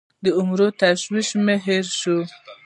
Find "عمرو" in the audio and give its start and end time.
0.39-0.67